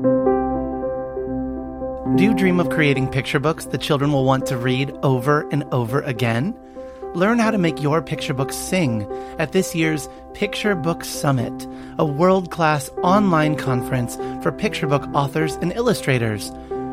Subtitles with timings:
[0.00, 0.06] Do
[2.18, 6.02] you dream of creating picture books that children will want to read over and over
[6.02, 6.54] again?
[7.16, 11.66] Learn how to make your picture book sing at this year's Picture Book Summit,
[11.98, 16.52] a world class online conference for picture book authors and illustrators.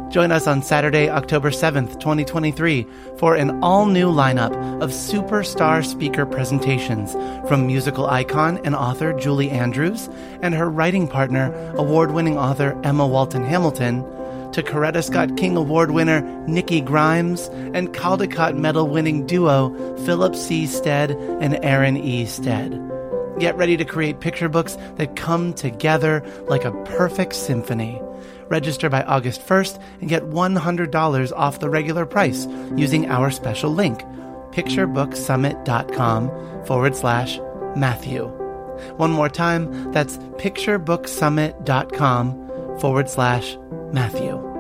[0.10, 2.88] Join us on Saturday, October 7th, 2023,
[3.18, 7.14] for an all new lineup of superstar speaker presentations
[7.48, 10.08] from musical icon and author Julie Andrews
[10.42, 14.04] and her writing partner, award winning author Emma Walton Hamilton
[14.54, 19.70] to Coretta Scott King Award winner Nikki Grimes and Caldecott Medal winning duo
[20.06, 20.66] Philip C.
[20.66, 22.26] Stead and Erin E.
[22.26, 22.95] Stead.
[23.40, 28.02] Get ready to create picture books that come together like a perfect symphony.
[28.48, 34.02] Register by August 1st and get $100 off the regular price using our special link,
[34.52, 37.40] picturebooksummit.com forward slash
[37.76, 38.28] Matthew.
[38.98, 43.58] One more time, that's picturebooksummit.com forward slash
[43.92, 44.55] Matthew.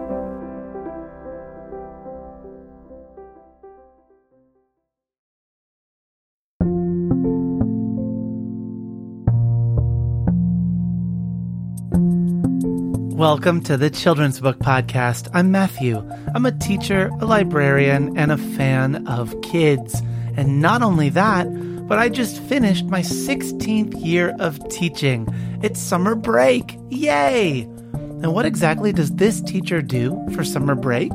[13.26, 15.31] Welcome to the Children's Book Podcast.
[15.34, 15.98] I'm Matthew.
[16.35, 19.99] I'm a teacher, a librarian, and a fan of kids.
[20.37, 21.48] And not only that,
[21.87, 25.27] but I just finished my 16th year of teaching.
[25.63, 26.77] It's summer break.
[26.91, 27.62] Yay!
[27.62, 31.12] And what exactly does this teacher do for summer break?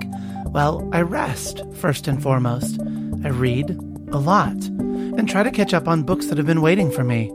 [0.47, 2.81] Well, I rest, first and foremost.
[3.23, 3.71] I read
[4.11, 7.31] a lot and try to catch up on books that have been waiting for me.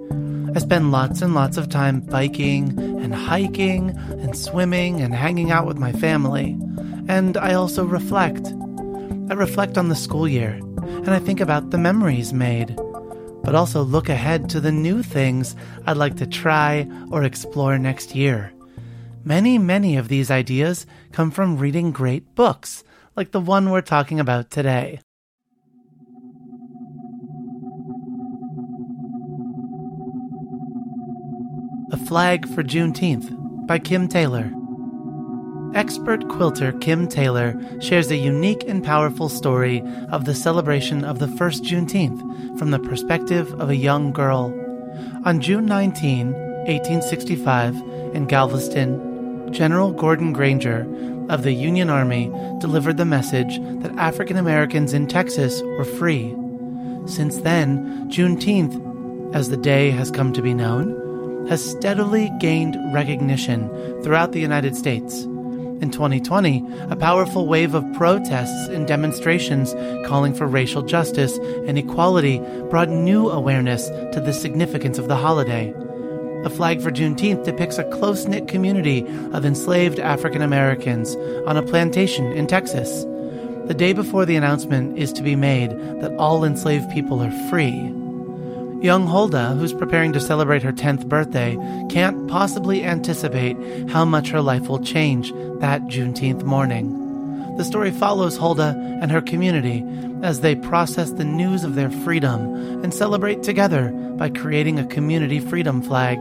[0.56, 5.68] I spend lots and lots of time biking and hiking and swimming and hanging out
[5.68, 6.58] with my family.
[7.10, 8.48] And I also reflect.
[9.30, 12.74] I reflect on the school year and I think about the memories made,
[13.44, 18.16] but also look ahead to the new things I'd like to try or explore next
[18.16, 18.54] year.
[19.26, 22.86] Many, many of these ideas come from reading great books,
[23.18, 25.02] like the one we're talking about today.
[31.92, 34.52] A Flag for Juneteenth by Kim Taylor.
[35.76, 41.28] Expert quilter Kim Taylor shares a unique and powerful story of the celebration of the
[41.28, 44.46] first Juneteenth from the perspective of a young girl.
[45.26, 47.76] On June 19, 1865,
[48.16, 50.88] in Galveston, General Gordon Granger
[51.30, 56.36] of the Union Army delivered the message that African Americans in Texas were free.
[57.06, 61.05] Since then, Juneteenth, as the day has come to be known,
[61.50, 63.70] has steadily gained recognition
[64.04, 65.24] throughout the United States.
[65.82, 69.74] In 2020, a powerful wave of protests and demonstrations
[70.08, 72.40] calling for racial justice and equality
[72.70, 75.74] brought new awareness to the significance of the holiday.
[76.46, 81.64] A flag for Juneteenth depicts a close knit community of enslaved African Americans on a
[81.64, 83.04] plantation in Texas.
[83.68, 87.92] The day before the announcement is to be made that all enslaved people are free,
[88.82, 91.58] Young Huldah, who's preparing to celebrate her 10th birthday,
[91.90, 93.58] can't possibly anticipate
[93.90, 97.56] how much her life will change that Juneteenth morning.
[97.58, 99.84] The story follows Huldah and her community
[100.22, 105.40] as they process the news of their freedom and celebrate together by creating a community
[105.40, 106.20] freedom flag.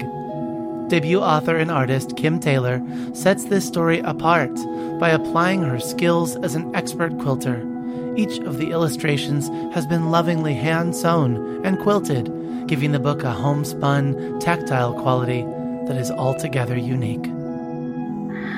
[0.89, 2.81] Debut author and artist Kim Taylor
[3.15, 4.55] sets this story apart
[5.01, 7.69] by applying her skills as an expert quilter.
[8.17, 12.33] Each of the illustrations has been lovingly hand sewn and quilted
[12.67, 15.43] giving the book a homespun, tactile quality
[15.87, 17.27] that is altogether unique.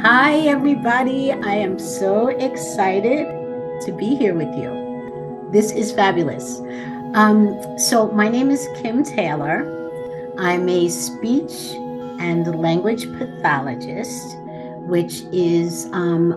[0.03, 1.33] Hi, everybody.
[1.33, 3.27] I am so excited
[3.85, 5.49] to be here with you.
[5.53, 6.61] This is fabulous.
[7.15, 9.73] Um, so, my name is Kim Taylor.
[10.39, 11.73] I'm a speech
[12.21, 14.37] and language pathologist,
[14.87, 16.33] which is um,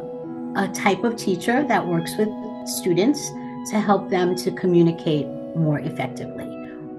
[0.55, 2.29] a type of teacher that works with
[2.67, 3.29] students
[3.69, 6.48] to help them to communicate more effectively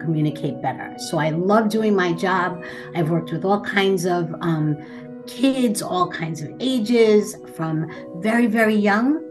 [0.01, 0.95] communicate better.
[0.99, 2.63] So I love doing my job.
[2.95, 4.77] I've worked with all kinds of um,
[5.27, 7.91] kids, all kinds of ages, from
[8.23, 9.27] very, very young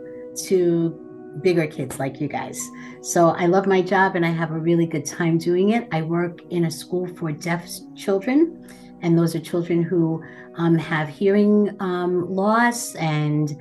[0.46, 1.06] to
[1.42, 2.60] bigger kids like you guys.
[3.02, 5.88] So I love my job and I have a really good time doing it.
[5.92, 8.68] I work in a school for deaf children,
[9.02, 10.24] and those are children who
[10.56, 13.56] um, have hearing um, loss, and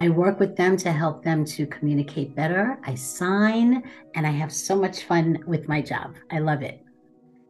[0.00, 2.78] I work with them to help them to communicate better.
[2.84, 3.82] I sign,
[4.14, 6.14] and I have so much fun with my job.
[6.30, 6.82] I love it.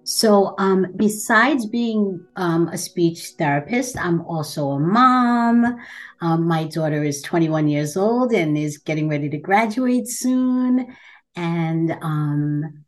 [0.05, 5.79] So, um, besides being um, a speech therapist, I'm also a mom.
[6.21, 10.95] Um, my daughter is 21 years old and is getting ready to graduate soon.
[11.37, 12.85] And um,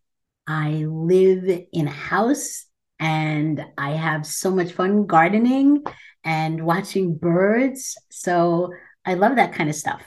[0.47, 2.67] I live in a house
[3.05, 5.85] and I have so much fun gardening
[6.25, 7.99] and watching birds.
[8.11, 8.73] So
[9.05, 10.03] I love that kind of stuff.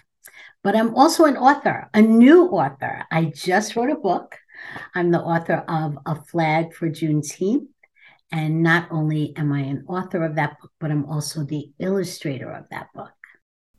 [0.64, 3.06] But I'm also an author, a new author.
[3.12, 4.36] I just wrote a book.
[4.96, 7.68] I'm the author of A Flag for Juneteenth.
[8.32, 12.52] And not only am I an author of that book, but I'm also the illustrator
[12.52, 13.14] of that book.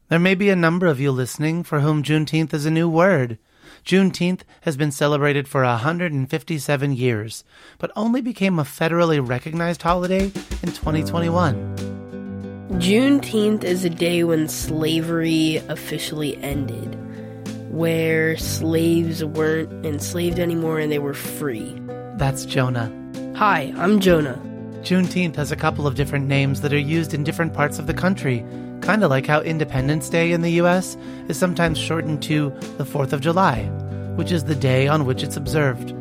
[0.08, 3.38] There may be a number of you listening for whom Juneteenth is a new word.
[3.84, 7.44] Juneteenth has been celebrated for 157 years,
[7.78, 11.76] but only became a federally recognized holiday in 2021.
[12.72, 16.96] Juneteenth is a day when slavery officially ended,
[17.72, 21.74] where slaves weren't enslaved anymore and they were free.
[22.14, 22.92] That's Jonah.
[23.36, 24.40] Hi, I'm Jonah.
[24.82, 27.94] Juneteenth has a couple of different names that are used in different parts of the
[27.94, 28.44] country,
[28.80, 30.96] kind of like how Independence Day in the US
[31.28, 33.64] is sometimes shortened to the 4th of July,
[34.16, 35.94] which is the day on which it's observed.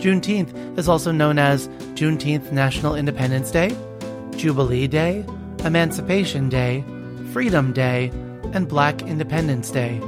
[0.00, 3.76] Juneteenth is also known as Juneteenth National Independence Day,
[4.36, 5.24] Jubilee Day,
[5.64, 6.84] Emancipation Day,
[7.32, 8.12] Freedom Day,
[8.52, 9.98] and Black Independence Day.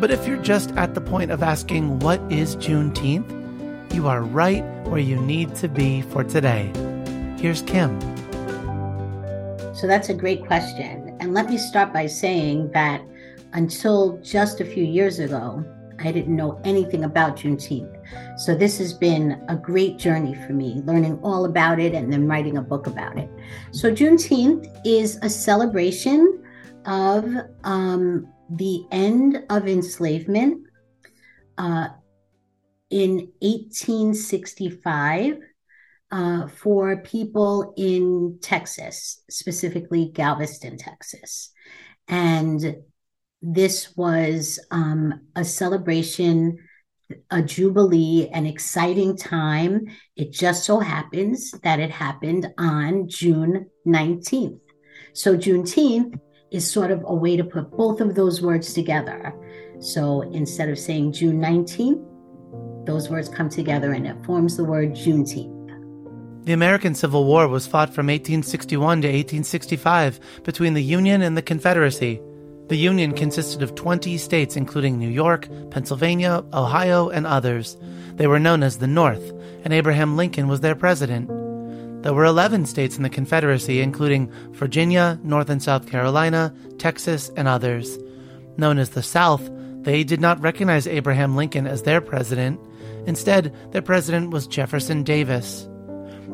[0.00, 3.94] But if you're just at the point of asking, what is Juneteenth?
[3.94, 6.72] You are right where you need to be for today.
[7.38, 8.00] Here's Kim.
[9.74, 11.01] So that's a great question.
[11.22, 13.00] And let me start by saying that
[13.52, 15.64] until just a few years ago,
[16.00, 17.96] I didn't know anything about Juneteenth.
[18.40, 22.26] So this has been a great journey for me, learning all about it and then
[22.26, 23.30] writing a book about it.
[23.70, 26.42] So Juneteenth is a celebration
[26.86, 27.24] of
[27.62, 30.66] um, the end of enslavement
[31.56, 31.90] uh,
[32.90, 35.38] in 1865
[36.12, 41.50] uh, for people in Texas, specifically Galveston, Texas.
[42.06, 42.76] And
[43.40, 46.58] this was um, a celebration,
[47.30, 49.86] a jubilee, an exciting time.
[50.14, 54.60] It just so happens that it happened on June 19th.
[55.14, 56.18] So, Juneteenth
[56.52, 59.34] is sort of a way to put both of those words together.
[59.80, 64.92] So, instead of saying June 19th, those words come together and it forms the word
[64.92, 65.61] Juneteenth.
[66.44, 71.42] The American Civil War was fought from 1861 to 1865 between the Union and the
[71.42, 72.20] Confederacy.
[72.66, 77.76] The Union consisted of 20 states, including New York, Pennsylvania, Ohio, and others.
[78.16, 79.22] They were known as the North,
[79.62, 81.28] and Abraham Lincoln was their president.
[82.02, 87.46] There were 11 states in the Confederacy, including Virginia, North and South Carolina, Texas, and
[87.46, 88.00] others.
[88.56, 89.48] Known as the South,
[89.82, 92.58] they did not recognize Abraham Lincoln as their president.
[93.06, 95.68] Instead, their president was Jefferson Davis.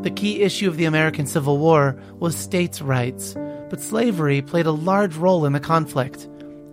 [0.03, 3.35] The key issue of the American Civil War was states' rights,
[3.69, 6.29] but slavery played a large role in the conflict.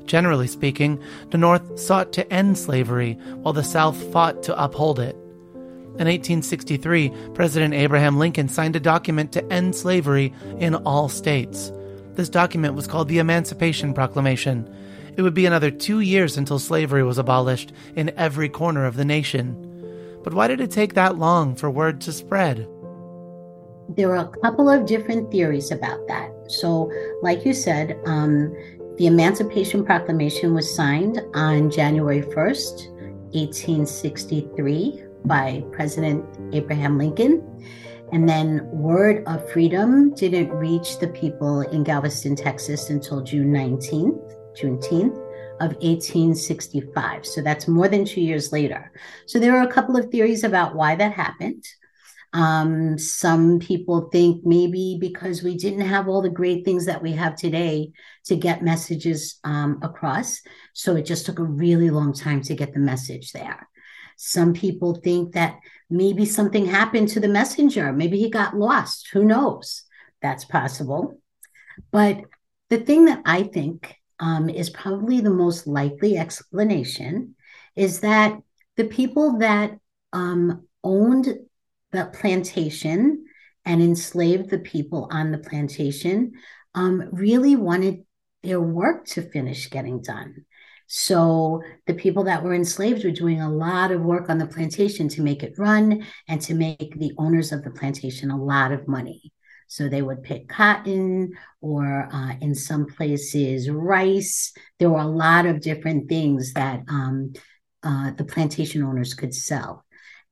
[0.05, 1.01] Generally speaking,
[1.31, 5.15] the North sought to end slavery, while the South fought to uphold it.
[5.97, 11.71] In 1863, President Abraham Lincoln signed a document to end slavery in all states.
[12.13, 14.71] This document was called the Emancipation Proclamation.
[15.17, 19.05] It would be another two years until slavery was abolished in every corner of the
[19.05, 20.19] nation.
[20.23, 22.67] But why did it take that long for word to spread?
[23.89, 26.31] There are a couple of different theories about that.
[26.47, 26.91] So,
[27.21, 28.55] like you said, um,
[28.97, 32.91] the Emancipation Proclamation was signed on January 1st,
[33.33, 36.23] 1863, by President
[36.53, 37.43] Abraham Lincoln.
[38.11, 44.21] And then word of freedom didn't reach the people in Galveston, Texas until June 19th,
[44.55, 45.17] Juneteenth
[45.59, 47.25] of 1865.
[47.25, 48.91] So that's more than two years later.
[49.25, 51.65] So there are a couple of theories about why that happened.
[52.35, 57.13] Um, some people think maybe because we didn't have all the great things that we
[57.13, 57.93] have today
[58.25, 60.41] to get messages um, across.
[60.73, 63.69] So it just took a really long time to get the message there.
[64.17, 67.93] Some people think that maybe something happened to the messenger.
[67.93, 69.07] Maybe he got lost.
[69.13, 69.83] Who knows?
[70.21, 71.21] That's possible.
[71.89, 72.19] But
[72.69, 77.35] the thing that I think um, is probably the most likely explanation
[77.77, 78.37] is that
[78.75, 79.79] the people that
[80.11, 81.33] um, owned
[81.95, 83.25] the plantation
[83.65, 86.33] and enslaved the people on the plantation
[86.75, 88.03] um, really wanted
[88.43, 90.45] their work to finish getting done.
[90.87, 95.09] So the people that were enslaved were doing a lot of work on the plantation
[95.09, 98.87] to make it run and to make the owners of the plantation a lot of
[98.87, 99.33] money.
[99.67, 104.53] So they would pick cotton or uh, in some places rice.
[104.77, 107.33] There were a lot of different things that um,
[107.81, 109.83] uh, the plantation owners could sell.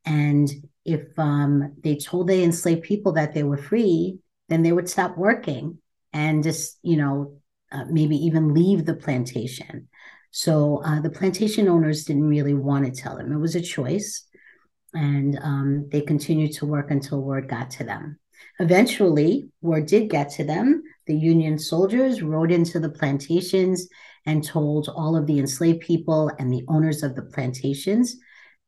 [0.06, 0.50] And
[0.86, 5.18] if um, they told the enslaved people that they were free, then they would stop
[5.18, 5.80] working
[6.12, 7.38] and just, you know,
[7.72, 9.88] uh, maybe even leave the plantation.
[10.32, 13.32] So uh, the plantation owners didn't really want to tell them.
[13.32, 14.26] It was a choice.
[14.94, 18.20] And um, they continued to work until word got to them.
[18.60, 23.88] Eventually, word did get to them the Union soldiers rode into the plantations
[24.26, 28.16] and told all of the enslaved people and the owners of the plantations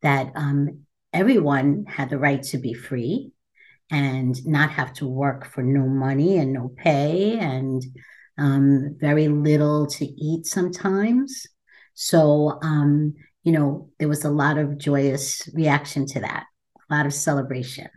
[0.01, 0.84] that um,
[1.15, 3.31] everyone had the right to be free
[3.89, 7.83] and not have to work for no money and no pay and
[8.37, 11.47] um, very little to eat sometimes.
[11.93, 16.45] So, um, you know, there was a lot of joyous reaction to that,
[16.89, 17.87] a lot of celebration.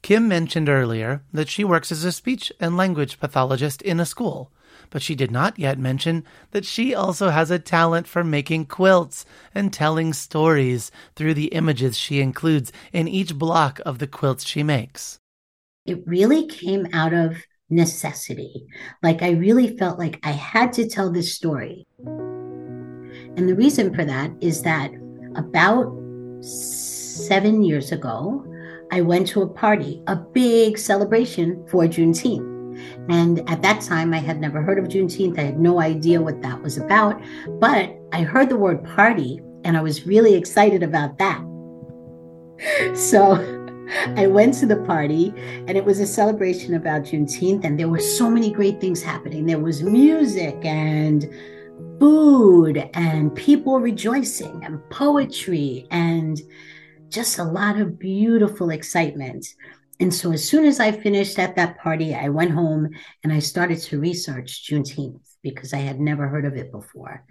[0.00, 4.50] Kim mentioned earlier that she works as a speech and language pathologist in a school,
[4.90, 9.24] but she did not yet mention that she also has a talent for making quilts
[9.54, 14.62] and telling stories through the images she includes in each block of the quilts she
[14.62, 15.18] makes.
[15.84, 17.36] It really came out of
[17.70, 18.66] necessity.
[19.02, 21.86] Like I really felt like I had to tell this story.
[22.04, 24.90] And the reason for that is that
[25.36, 25.92] about
[26.42, 28.44] seven years ago,
[28.92, 32.55] I went to a party, a big celebration for Juneteenth.
[33.08, 35.38] And at that time, I had never heard of Juneteenth.
[35.38, 37.20] I had no idea what that was about.
[37.60, 41.42] But I heard the word party and I was really excited about that.
[42.94, 43.34] So
[44.16, 47.64] I went to the party and it was a celebration about Juneteenth.
[47.64, 49.46] And there were so many great things happening.
[49.46, 51.28] There was music and
[52.00, 56.40] food and people rejoicing and poetry and
[57.08, 59.54] just a lot of beautiful excitement.
[59.98, 62.90] And so, as soon as I finished at that party, I went home
[63.24, 67.24] and I started to research Juneteenth because I had never heard of it before.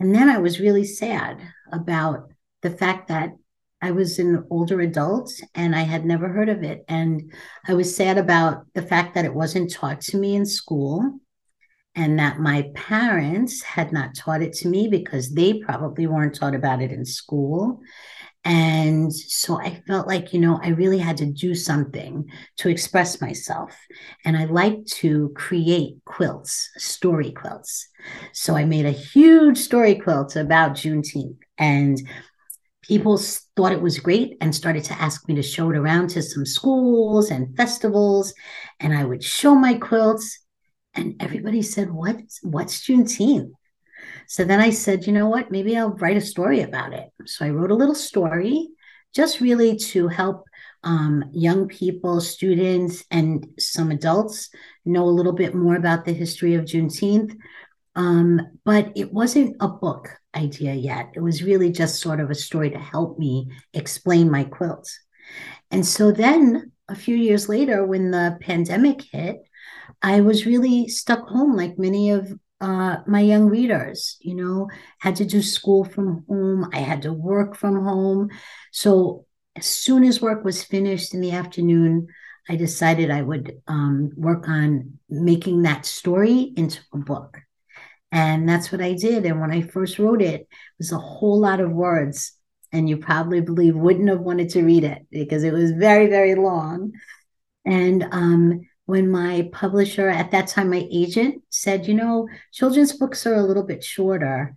[0.00, 1.40] And then I was really sad
[1.72, 2.30] about
[2.62, 3.32] the fact that
[3.82, 6.84] I was an older adult and I had never heard of it.
[6.88, 7.32] And
[7.66, 11.20] I was sad about the fact that it wasn't taught to me in school
[11.94, 16.54] and that my parents had not taught it to me because they probably weren't taught
[16.54, 17.80] about it in school.
[18.46, 23.20] And so I felt like, you know, I really had to do something to express
[23.20, 23.76] myself.
[24.24, 27.88] And I like to create quilts, story quilts.
[28.32, 31.38] So I made a huge story quilt about Juneteenth.
[31.58, 31.98] And
[32.82, 33.18] people
[33.56, 36.46] thought it was great and started to ask me to show it around to some
[36.46, 38.32] schools and festivals.
[38.78, 40.38] And I would show my quilts.
[40.94, 43.50] And everybody said, What, what's Juneteenth?
[44.26, 45.50] So then I said, you know what?
[45.50, 47.08] Maybe I'll write a story about it.
[47.26, 48.68] So I wrote a little story
[49.14, 50.44] just really to help
[50.82, 54.50] um, young people, students, and some adults
[54.84, 57.36] know a little bit more about the history of Juneteenth.
[57.94, 61.12] Um, but it wasn't a book idea yet.
[61.14, 65.00] It was really just sort of a story to help me explain my quilts.
[65.70, 69.38] And so then a few years later, when the pandemic hit,
[70.02, 75.16] I was really stuck home, like many of uh, my young readers, you know, had
[75.16, 76.68] to do school from home.
[76.72, 78.30] I had to work from home.
[78.72, 82.08] So as soon as work was finished in the afternoon,
[82.48, 87.38] I decided I would um, work on making that story into a book.
[88.12, 89.26] And that's what I did.
[89.26, 90.48] And when I first wrote it, it
[90.78, 92.32] was a whole lot of words.
[92.72, 96.34] And you probably believe wouldn't have wanted to read it because it was very, very
[96.34, 96.92] long.
[97.64, 103.26] And um, when my publisher, at that time, my agent said, you know, children's books
[103.26, 104.56] are a little bit shorter.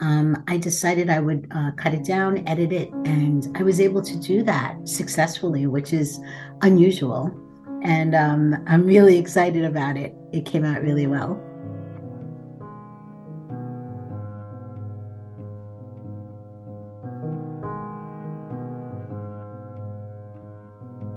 [0.00, 4.02] Um, I decided I would uh, cut it down, edit it, and I was able
[4.02, 6.20] to do that successfully, which is
[6.62, 7.34] unusual.
[7.82, 10.14] And um, I'm really excited about it.
[10.32, 11.47] It came out really well.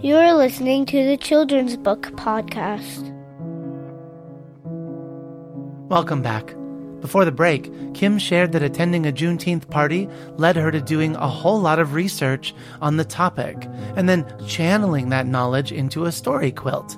[0.04, 3.08] You are listening to the Children's Book Podcast.
[5.90, 6.56] Welcome back.
[7.02, 11.28] Before the break, Kim shared that attending a Juneteenth party led her to doing a
[11.28, 16.52] whole lot of research on the topic and then channeling that knowledge into a story
[16.52, 16.98] quilt.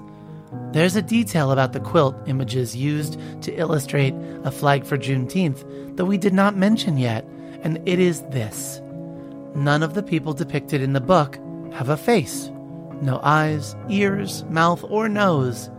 [0.72, 4.14] There's a detail about the quilt images used to illustrate
[4.46, 7.26] a flag for Juneteenth that we did not mention yet,
[7.64, 8.82] and it is this.
[9.56, 11.38] None of the people depicted in the book
[11.74, 12.50] have a face
[13.02, 15.70] no eyes, ears, mouth, or nose.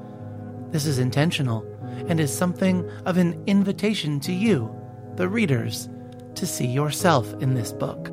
[0.71, 1.65] This is intentional
[2.09, 4.75] and is something of an invitation to you,
[5.17, 5.89] the readers,
[6.35, 8.09] to see yourself in this book.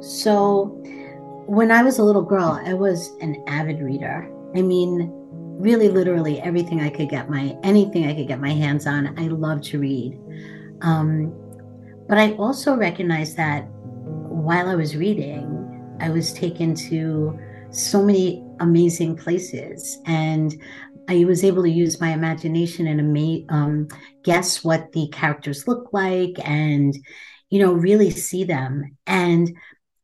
[0.00, 0.78] So,
[1.46, 4.30] when I was a little girl, I was an avid reader.
[4.54, 5.10] I mean,
[5.58, 9.28] really, literally everything I could get my anything I could get my hands on, I
[9.28, 10.18] loved to read.
[10.82, 11.34] Um,
[12.08, 17.38] but I also recognized that while I was reading, I was taken to
[17.72, 19.98] so many amazing places.
[20.06, 20.54] And
[21.08, 23.88] I was able to use my imagination and ama- um,
[24.24, 26.94] guess what the characters look like and,
[27.50, 28.96] you know, really see them.
[29.06, 29.56] And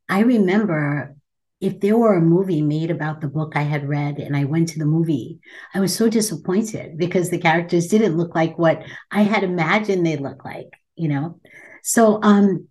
[0.09, 1.15] I remember
[1.61, 4.69] if there were a movie made about the book I had read and I went
[4.69, 5.39] to the movie,
[5.73, 10.17] I was so disappointed because the characters didn't look like what I had imagined they
[10.17, 11.39] look like, you know?
[11.83, 12.67] So um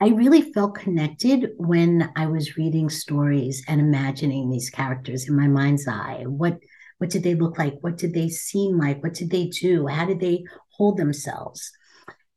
[0.00, 5.48] I really felt connected when I was reading stories and imagining these characters in my
[5.48, 6.24] mind's eye.
[6.26, 6.58] What
[6.98, 7.74] what did they look like?
[7.80, 9.02] What did they seem like?
[9.02, 9.86] What did they do?
[9.86, 11.70] How did they hold themselves?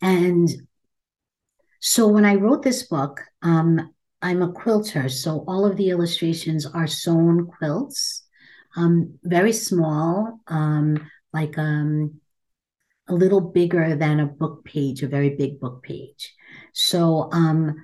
[0.01, 0.49] And
[1.79, 6.65] so when I wrote this book, um, I'm a quilter, so all of the illustrations
[6.65, 8.23] are sewn quilts,
[8.75, 12.19] um, very small, um, like um,
[13.09, 16.33] a little bigger than a book page, a very big book page.
[16.73, 17.75] So um,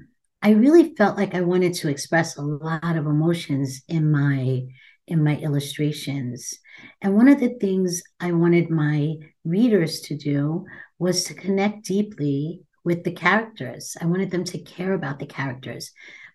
[0.41, 4.61] I really felt like I wanted to express a lot of emotions in my
[5.07, 6.57] in my illustrations.
[7.01, 10.65] And one of the things I wanted my readers to do
[10.97, 13.95] was to connect deeply with the characters.
[14.01, 15.91] I wanted them to care about the characters.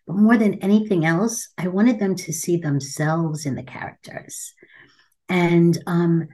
[0.07, 4.55] But more than anything else, I wanted them to see themselves in the characters.
[5.29, 6.29] And um,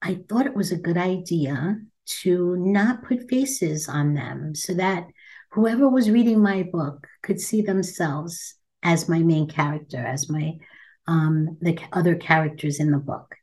[0.00, 5.06] I thought it was a good idea to not put faces on them so that
[5.50, 10.58] whoever was reading my book could see themselves as my main character, as my
[11.06, 13.34] um, the other characters in the book.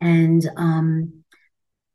[0.00, 1.24] And um,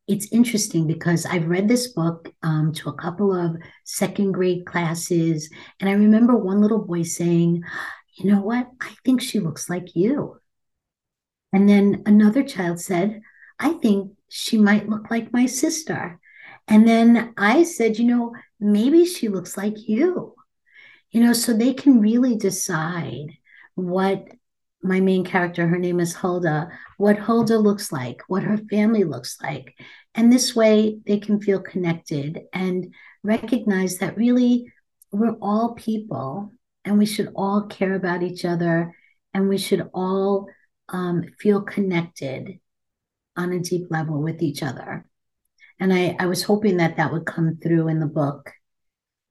[0.08, 3.56] it's interesting because I've read this book um, to a couple of
[3.86, 5.50] second grade classes.
[5.80, 7.64] And I remember one little boy saying,
[8.16, 8.70] You know what?
[8.82, 10.40] I think she looks like you.
[11.54, 13.22] And then another child said,
[13.60, 16.20] I think she might look like my sister.
[16.68, 20.34] And then I said, You know, maybe she looks like you.
[21.12, 23.28] You know, so they can really decide
[23.76, 24.28] what
[24.82, 29.38] my main character, her name is Huldah, what Huldah looks like, what her family looks
[29.40, 29.76] like.
[30.16, 34.74] And this way they can feel connected and recognize that really
[35.12, 36.52] we're all people
[36.86, 38.96] and we should all care about each other
[39.32, 40.48] and we should all
[40.90, 42.60] um, feel connected
[43.36, 45.06] on a deep level with each other.
[45.80, 48.52] And I, I was hoping that that would come through in the book.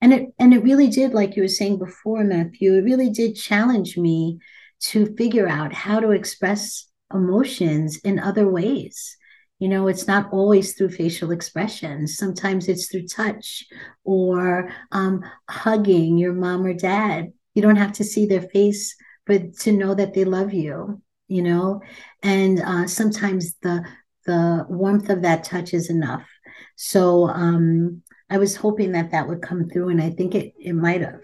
[0.01, 3.37] And it and it really did, like you were saying before, Matthew, it really did
[3.37, 4.39] challenge me
[4.87, 9.17] to figure out how to express emotions in other ways.
[9.61, 12.17] You know, it's not always through facial expressions.
[12.17, 13.65] Sometimes it's through touch
[14.03, 17.33] or um, hugging your mom or dad.
[17.55, 21.01] You don't have to see their face, but to know that they love you.
[21.33, 21.81] You know,
[22.23, 23.83] and uh, sometimes the
[24.27, 26.29] the warmth of that touch is enough.
[26.77, 30.75] So um, I was hoping that that would come through, and I think it it
[30.75, 31.23] might have.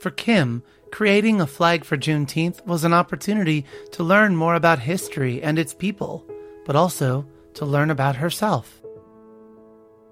[0.00, 5.40] For Kim, creating a flag for Juneteenth was an opportunity to learn more about history
[5.40, 6.24] and its people,
[6.66, 7.24] but also
[7.54, 8.82] to learn about herself.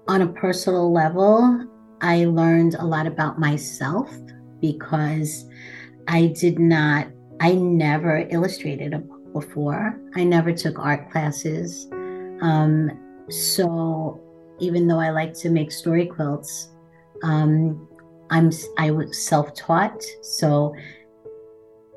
[0.07, 1.67] On a personal level,
[2.01, 4.09] I learned a lot about myself
[4.61, 5.45] because
[6.07, 7.07] I did not,
[7.39, 9.99] I never illustrated a book before.
[10.15, 11.87] I never took art classes.
[12.41, 12.91] Um,
[13.29, 14.21] so
[14.59, 16.69] even though I like to make story quilts,
[17.23, 17.87] um,
[18.29, 20.75] I'm I was self-taught, so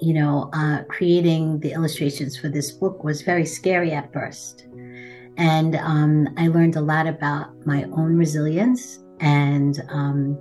[0.01, 4.67] you know, uh, creating the illustrations for this book was very scary at first,
[5.37, 10.39] and um, I learned a lot about my own resilience and um,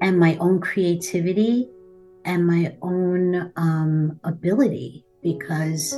[0.00, 1.68] and my own creativity
[2.24, 5.94] and my own um, ability because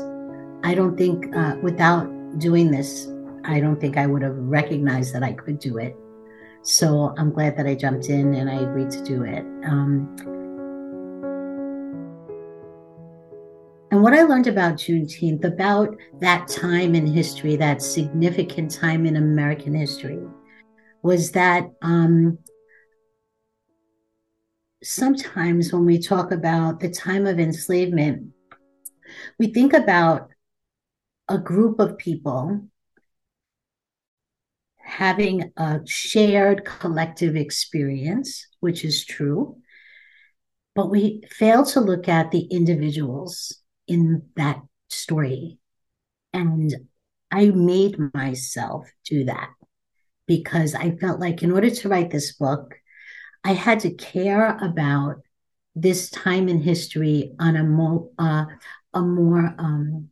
[0.65, 2.07] I don't think uh, without
[2.39, 3.09] doing this,
[3.45, 5.97] I don't think I would have recognized that I could do it.
[6.63, 9.45] So I'm glad that I jumped in and I agreed to do it.
[9.65, 10.15] Um,
[13.91, 19.17] and what I learned about Juneteenth, about that time in history, that significant time in
[19.17, 20.21] American history,
[21.03, 22.39] was that um,
[24.83, 28.33] sometimes when we talk about the time of enslavement,
[29.39, 30.31] we think about
[31.29, 32.69] a group of people
[34.79, 39.57] having a shared collective experience, which is true,
[40.75, 45.59] but we fail to look at the individuals in that story.
[46.33, 46.75] And
[47.31, 49.51] I made myself do that
[50.27, 52.75] because I felt like in order to write this book,
[53.45, 55.17] I had to care about
[55.75, 58.45] this time in history on a more uh,
[58.95, 60.11] a more um,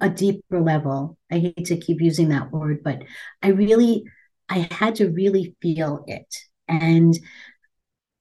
[0.00, 1.18] a deeper level.
[1.30, 3.02] I hate to keep using that word, but
[3.42, 4.04] I really,
[4.48, 6.34] I had to really feel it.
[6.68, 7.18] And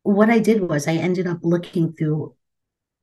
[0.03, 2.35] what I did was I ended up looking through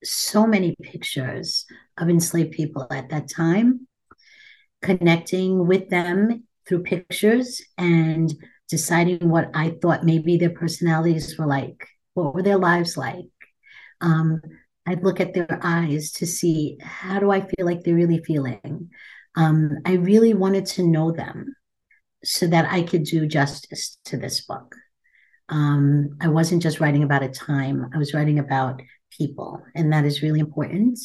[0.05, 1.65] so many pictures
[1.99, 3.87] of enslaved people at that time,
[4.81, 8.33] connecting with them through pictures and
[8.73, 11.87] deciding what I thought maybe their personalities were like.
[12.15, 13.27] What were their lives like?
[14.01, 14.41] Um,
[14.87, 18.89] I'd look at their eyes to see how do I feel like they're really feeling.
[19.37, 21.55] Um, I really wanted to know them
[22.25, 24.75] so that I could do justice to this book.
[25.51, 28.81] Um, I wasn't just writing about a time, I was writing about
[29.11, 29.63] people.
[29.75, 30.99] And that is really important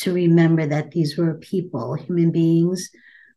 [0.00, 2.90] to remember that these were people, human beings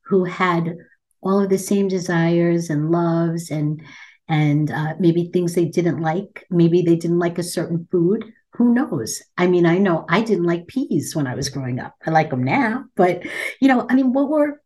[0.08, 0.76] who had
[1.23, 3.81] all of the same desires and loves and
[4.27, 6.45] and uh, maybe things they didn't like.
[6.49, 8.25] Maybe they didn't like a certain food.
[8.53, 9.21] Who knows?
[9.38, 11.95] I mean i know i didn't like peas when i was growing up.
[12.05, 13.23] I like them now but
[13.59, 14.62] you know i mean what were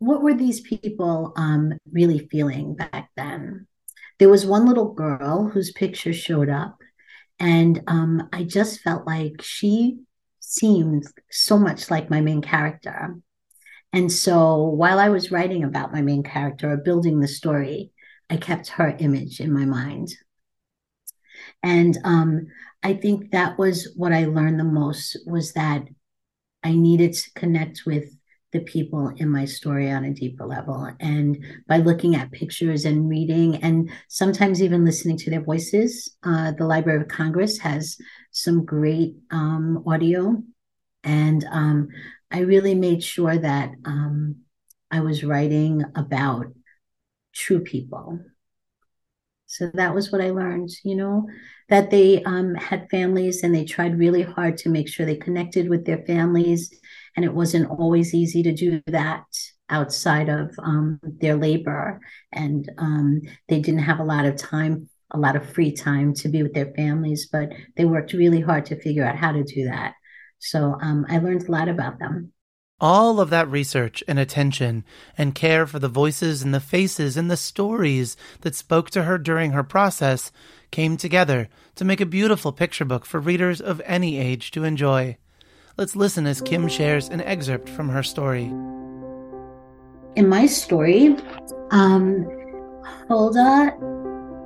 [0.00, 3.66] what were these people um, really feeling back then?
[4.18, 6.78] There was one little girl whose picture showed up
[7.40, 9.98] and um, i just felt like she
[10.40, 13.16] seemed so much like my main character
[13.92, 17.90] and so while I was writing about my main character or building the story,
[18.28, 20.14] I kept her image in my mind.
[21.62, 22.46] And um,
[22.82, 25.82] I think that was what I learned the most was that
[26.62, 28.14] I needed to connect with
[28.52, 30.90] the people in my story on a deeper level.
[30.98, 36.52] And by looking at pictures and reading, and sometimes even listening to their voices, uh,
[36.52, 37.96] the Library of Congress has
[38.32, 40.42] some great um, audio.
[41.04, 41.88] And um,
[42.30, 44.36] I really made sure that um,
[44.90, 46.46] I was writing about
[47.34, 48.20] true people.
[49.46, 51.26] So that was what I learned, you know,
[51.68, 55.68] that they um, had families and they tried really hard to make sure they connected
[55.68, 56.72] with their families.
[57.16, 59.24] And it wasn't always easy to do that
[59.68, 62.00] outside of um, their labor.
[62.32, 66.28] And um, they didn't have a lot of time, a lot of free time to
[66.28, 69.64] be with their families, but they worked really hard to figure out how to do
[69.64, 69.94] that.
[70.40, 72.32] So um, I learned a lot about them.
[72.80, 74.84] All of that research and attention
[75.16, 79.18] and care for the voices and the faces and the stories that spoke to her
[79.18, 80.32] during her process
[80.70, 85.18] came together to make a beautiful picture book for readers of any age to enjoy.
[85.76, 88.44] Let's listen as Kim shares an excerpt from her story.
[90.16, 91.16] In my story,
[91.70, 92.26] um,
[93.08, 93.76] Huldah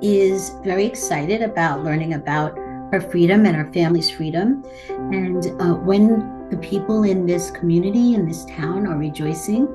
[0.01, 2.57] is very excited about learning about
[2.91, 4.63] her freedom and our family's freedom.
[4.89, 9.67] And uh, when the people in this community, in this town, are rejoicing,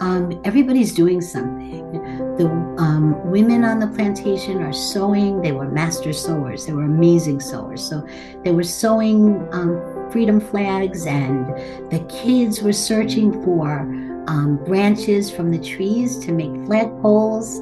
[0.00, 1.92] um, everybody's doing something.
[2.36, 2.46] The
[2.78, 5.40] um, women on the plantation are sewing.
[5.40, 6.66] They were master sewers.
[6.66, 7.82] They were amazing sewers.
[7.82, 8.06] So
[8.42, 11.46] they were sewing um, freedom flags, and
[11.90, 13.80] the kids were searching for
[14.26, 17.60] um, branches from the trees to make flagpoles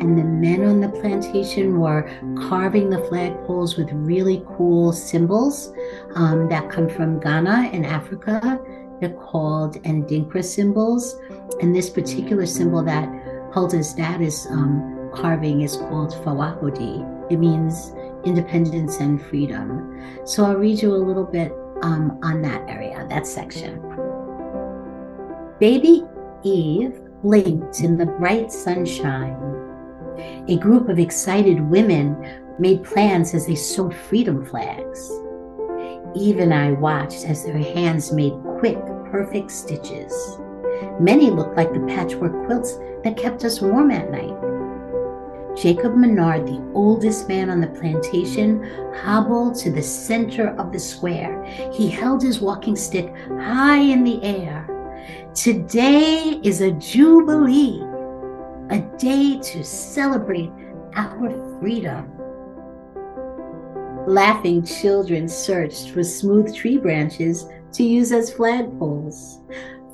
[0.00, 2.10] and the men on the plantation were
[2.48, 5.72] carving the flagpoles with really cool symbols
[6.14, 8.60] um, that come from Ghana in Africa.
[9.00, 11.16] They're called Adinkra symbols.
[11.60, 13.08] And this particular symbol that
[13.52, 17.30] Huldah's dad is um, carving is called Fawohodie.
[17.30, 17.92] It means
[18.24, 20.02] independence and freedom.
[20.24, 21.52] So I'll read you a little bit
[21.82, 23.80] um, on that area, that section.
[25.60, 26.04] Baby
[26.42, 29.53] Eve blinked in the bright sunshine
[30.48, 35.10] a group of excited women made plans as they sewed freedom flags.
[36.14, 38.78] Eve and I watched as their hands made quick,
[39.10, 40.38] perfect stitches.
[41.00, 44.34] Many looked like the patchwork quilts that kept us warm at night.
[45.56, 48.62] Jacob Menard, the oldest man on the plantation,
[49.02, 51.44] hobbled to the center of the square.
[51.72, 54.68] He held his walking stick high in the air.
[55.34, 57.82] Today is a jubilee
[58.70, 60.50] a day to celebrate
[60.94, 62.10] our freedom.
[64.06, 69.40] Laughing children searched for smooth tree branches to use as flagpoles.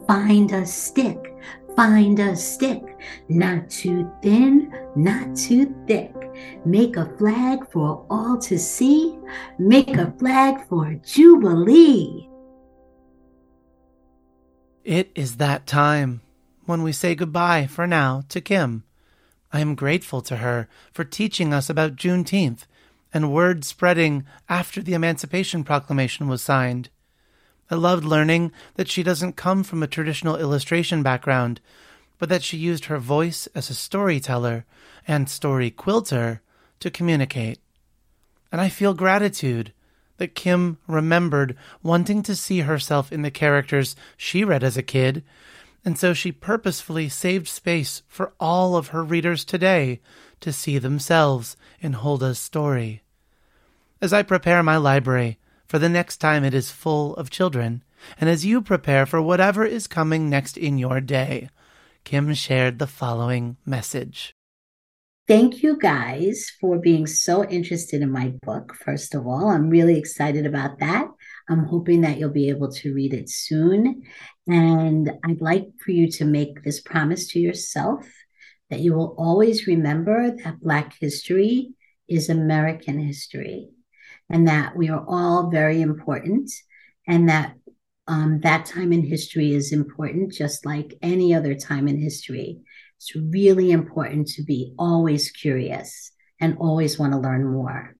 [0.06, 1.34] Find a stick,
[1.76, 2.82] find a stick,
[3.28, 6.14] not too thin, not too thick.
[6.64, 9.18] Make a flag for all to see,
[9.58, 12.28] make a flag for Jubilee.
[14.84, 16.22] It is that time
[16.70, 18.84] when we say goodbye for now to Kim.
[19.52, 22.60] I am grateful to her for teaching us about Juneteenth
[23.12, 26.88] and word spreading after the Emancipation Proclamation was signed.
[27.72, 31.60] I loved learning that she doesn't come from a traditional illustration background,
[32.18, 34.64] but that she used her voice as a storyteller
[35.08, 36.40] and story quilter
[36.78, 37.58] to communicate.
[38.52, 39.72] And I feel gratitude
[40.18, 45.24] that Kim remembered wanting to see herself in the characters she read as a kid
[45.84, 50.00] and so she purposefully saved space for all of her readers today
[50.40, 53.02] to see themselves in Huldah's story.
[54.00, 57.84] As I prepare my library for the next time it is full of children,
[58.18, 61.48] and as you prepare for whatever is coming next in your day,
[62.04, 64.34] Kim shared the following message.
[65.28, 68.74] thank you guys for being so interested in my book.
[68.74, 71.06] First of all, I'm really excited about that.
[71.50, 74.04] I'm hoping that you'll be able to read it soon.
[74.46, 78.06] And I'd like for you to make this promise to yourself
[78.70, 81.74] that you will always remember that Black history
[82.08, 83.68] is American history
[84.30, 86.50] and that we are all very important
[87.06, 87.54] and that
[88.06, 92.60] um, that time in history is important just like any other time in history.
[92.96, 97.96] It's really important to be always curious and always want to learn more.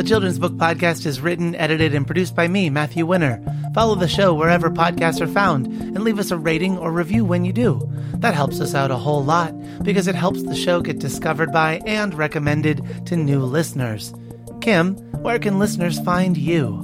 [0.00, 3.38] The Children's Book Podcast is written, edited, and produced by me, Matthew Winner.
[3.74, 7.44] Follow the show wherever podcasts are found and leave us a rating or review when
[7.44, 7.86] you do.
[8.14, 11.82] That helps us out a whole lot because it helps the show get discovered by
[11.84, 14.14] and recommended to new listeners.
[14.62, 16.82] Kim, where can listeners find you?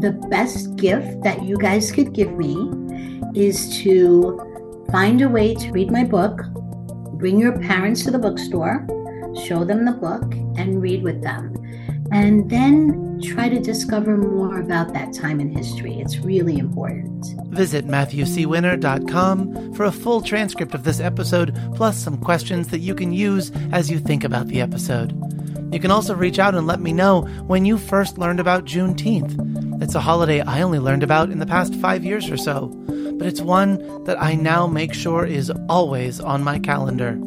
[0.02, 2.54] The best gift that you guys could give me
[3.34, 6.42] is to find a way to read my book,
[7.14, 8.86] bring your parents to the bookstore,
[9.46, 11.55] show them the book, and read with them.
[12.12, 15.96] And then try to discover more about that time in history.
[15.96, 17.26] It's really important.
[17.48, 23.12] Visit MatthewCWinner.com for a full transcript of this episode, plus some questions that you can
[23.12, 25.14] use as you think about the episode.
[25.74, 29.82] You can also reach out and let me know when you first learned about Juneteenth.
[29.82, 32.68] It's a holiday I only learned about in the past five years or so,
[33.18, 37.18] but it's one that I now make sure is always on my calendar.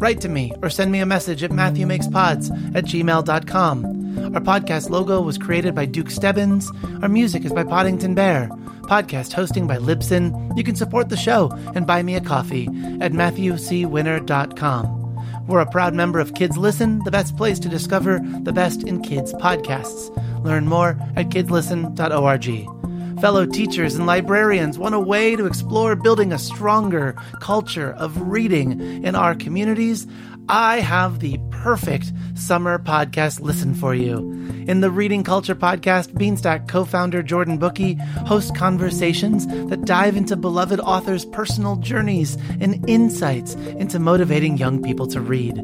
[0.00, 4.34] Write to me or send me a message at MatthewMakesPods at gmail.com.
[4.34, 6.70] Our podcast logo was created by Duke Stebbins.
[7.02, 8.48] Our music is by Poddington Bear.
[8.84, 10.56] Podcast hosting by Libsyn.
[10.56, 12.64] You can support the show and buy me a coffee
[13.00, 15.46] at MatthewCWinner.com.
[15.46, 19.02] We're a proud member of Kids Listen, the best place to discover the best in
[19.02, 20.08] kids podcasts.
[20.42, 22.79] Learn more at kidslisten.org.
[23.20, 28.80] Fellow teachers and librarians want a way to explore building a stronger culture of reading
[29.04, 30.06] in our communities.
[30.48, 34.39] I have the perfect summer podcast listen for you.
[34.68, 40.36] In the Reading Culture podcast, Beanstack co founder Jordan Bookey hosts conversations that dive into
[40.36, 45.60] beloved authors' personal journeys and insights into motivating young people to read.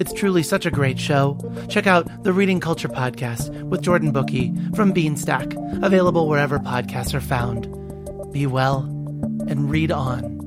[0.00, 1.38] It's truly such a great show.
[1.68, 7.20] Check out the Reading Culture podcast with Jordan Bookey from Beanstack, available wherever podcasts are
[7.20, 7.68] found.
[8.32, 8.80] Be well
[9.48, 10.39] and read on.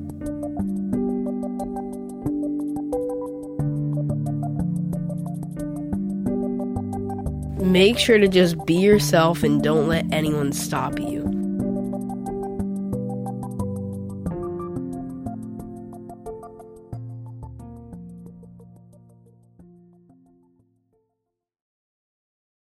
[7.64, 11.33] Make sure to just be yourself and don't let anyone stop you.